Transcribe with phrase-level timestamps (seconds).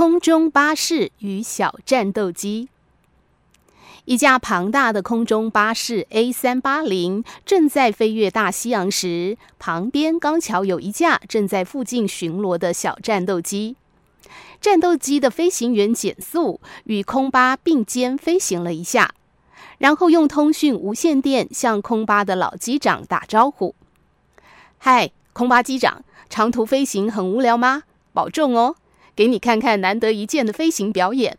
[0.00, 2.70] 空中巴士与小战斗机。
[4.06, 13.76] 一架庞大的空中巴士 A 三八零正在飞越大西洋时，旁边刚巧有一架正在附近巡逻的小战斗机。
[14.58, 19.12] 战斗机的飞行员减速，与空巴并肩飞行了一下，
[19.76, 23.74] 然后用通讯无线电向空巴的老机长打招呼
[24.80, 27.82] ：“嗨，空巴机长，长途飞行很无聊吗？
[28.14, 28.76] 保重哦，
[29.20, 31.36] 给你看看难得一见的飞行表演。”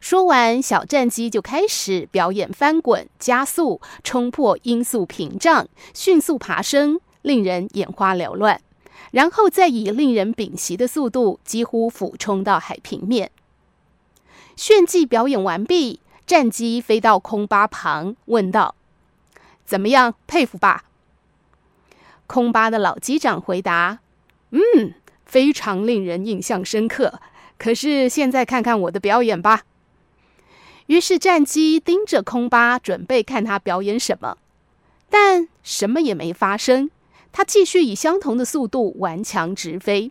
[0.00, 8.62] 说完，小战机就开始表演翻滚、加速、冲破音速屏障、迅速爬升，令人眼花缭乱。
[9.10, 13.30] 然后再以令人屏息的速度几乎俯冲到海平面。
[14.56, 18.74] 炫技表演完毕，战机飞到空巴旁，问道
[19.66, 20.84] ：“怎么样，佩服吧？”
[22.26, 23.98] 空巴的老机长回答
[24.52, 24.94] ：“嗯，
[25.28, 27.20] 非常令人印象深刻。
[27.56, 29.62] 可是现在看看我的表演吧。”
[30.86, 34.38] 于是战机盯着空巴，准备看他表演什么，
[35.10, 36.90] 但什么也没发生。
[37.30, 40.10] 他继续以相同的速度顽强直飞。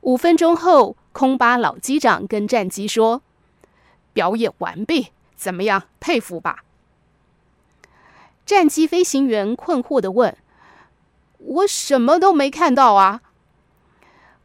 [0.00, 3.22] 五分钟后，空巴老机长跟战机说
[4.12, 5.84] ：“表演完毕，怎么样？
[6.00, 6.64] 佩服吧？”
[8.44, 10.36] 战机飞行员困惑地问
[11.38, 13.22] ：“我什么都没看到啊！”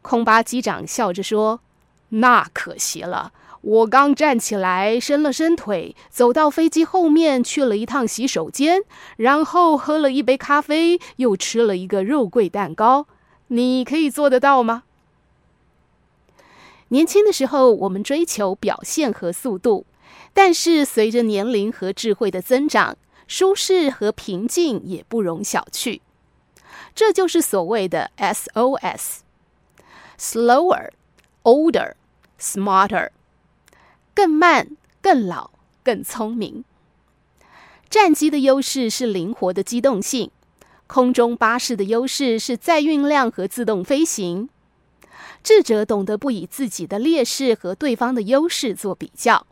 [0.01, 1.61] 空巴机长笑着说
[2.09, 8.81] ：“那可惜了。”我刚站起来，伸了伸腿，走到飞机后面去了一趟洗手间，
[9.17, 13.05] 然后喝了一杯咖啡，又吃了一个肉桂蛋糕。
[13.49, 14.81] 你可以做得到吗？
[16.87, 19.85] 年轻的时候，我们追求表现和速度，
[20.33, 26.01] 但是随着年龄和智慧的增长，舒适和平静也不容小觑。
[26.95, 29.19] 这就是所谓的 SOS
[30.21, 30.91] Slower,、
[31.41, 31.93] older、
[32.39, 33.09] smarter。
[34.13, 35.49] 更慢、更老、
[35.83, 36.63] 更聪明。
[37.89, 40.29] 战机的优势是灵活的机动性，
[40.85, 44.47] 空中巴士的优势是载运量和自动飞行。
[45.41, 49.47] 智者懂得不以自己的劣势和对方的优势做比较。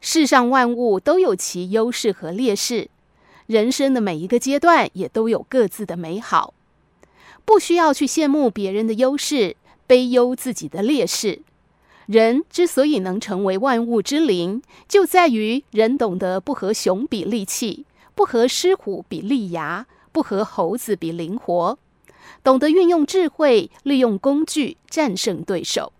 [0.00, 2.88] 世上万物都有其优势和劣势，
[3.44, 6.54] 人生的每一个阶段也都有各自的美好。
[7.50, 9.56] 不需要去羡慕别人的优势，
[9.88, 11.40] 悲忧自己的劣势。
[12.06, 21.76] 人之所以能成为万物之灵，就在于人懂得不和熊比力气，不和狮虎比利牙，不和猴子比灵活，
[22.44, 25.92] 懂得运用智慧，利用工具战胜对手。